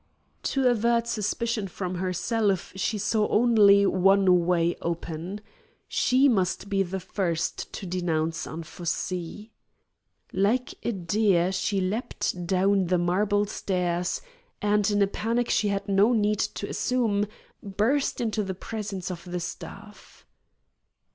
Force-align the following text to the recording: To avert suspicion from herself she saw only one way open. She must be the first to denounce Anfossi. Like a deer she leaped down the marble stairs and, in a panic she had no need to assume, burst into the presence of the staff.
To 0.41 0.67
avert 0.67 1.05
suspicion 1.05 1.67
from 1.67 1.93
herself 1.93 2.73
she 2.75 2.97
saw 2.97 3.27
only 3.27 3.85
one 3.85 4.47
way 4.47 4.75
open. 4.81 5.41
She 5.87 6.27
must 6.27 6.69
be 6.69 6.81
the 6.81 6.99
first 6.99 7.71
to 7.73 7.85
denounce 7.85 8.47
Anfossi. 8.47 9.51
Like 10.33 10.73
a 10.81 10.91
deer 10.91 11.51
she 11.51 11.79
leaped 11.79 12.47
down 12.47 12.87
the 12.87 12.97
marble 12.97 13.45
stairs 13.45 14.21
and, 14.59 14.89
in 14.89 15.03
a 15.03 15.07
panic 15.07 15.51
she 15.51 15.67
had 15.67 15.87
no 15.87 16.13
need 16.13 16.39
to 16.39 16.67
assume, 16.67 17.27
burst 17.61 18.19
into 18.19 18.41
the 18.41 18.55
presence 18.55 19.11
of 19.11 19.23
the 19.25 19.39
staff. 19.39 20.25